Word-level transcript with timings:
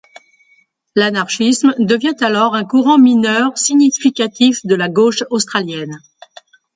L'anarchisme 0.95 1.75
devient 1.77 2.15
alors 2.21 2.55
un 2.55 2.65
courant 2.65 2.97
mineur 2.97 3.55
significatif 3.55 4.65
de 4.65 4.73
la 4.73 4.89
gauche 4.89 5.23
australienne. 5.29 5.99